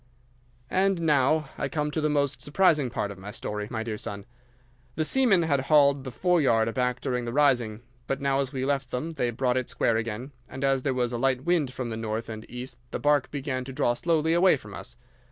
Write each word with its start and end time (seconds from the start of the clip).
"'And 0.71 0.99
now 1.03 1.49
I 1.59 1.69
come 1.69 1.91
to 1.91 2.01
the 2.01 2.09
most 2.09 2.41
surprising 2.41 2.89
part 2.89 3.11
of 3.11 3.19
my 3.19 3.29
story, 3.29 3.67
my 3.69 3.83
dear 3.83 3.99
son. 3.99 4.25
The 4.95 5.05
seamen 5.05 5.43
had 5.43 5.59
hauled 5.69 6.05
the 6.05 6.09
foreyard 6.11 6.67
aback 6.67 7.01
during 7.01 7.25
the 7.25 7.31
rising, 7.31 7.83
but 8.07 8.19
now 8.19 8.39
as 8.39 8.51
we 8.51 8.65
left 8.65 8.89
them 8.89 9.13
they 9.13 9.29
brought 9.29 9.57
it 9.57 9.69
square 9.69 9.97
again, 9.97 10.31
and 10.49 10.63
as 10.63 10.81
there 10.81 10.95
was 10.95 11.11
a 11.11 11.19
light 11.19 11.41
wind 11.43 11.71
from 11.71 11.91
the 11.91 11.97
north 11.97 12.29
and 12.29 12.49
east 12.49 12.79
the 12.89 12.97
barque 12.99 13.29
began 13.29 13.63
to 13.63 13.71
draw 13.73 13.93
slowly 13.93 14.33
away 14.33 14.57
from 14.57 14.73
us. 14.73 14.97